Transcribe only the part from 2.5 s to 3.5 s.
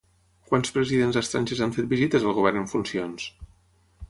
en funcions?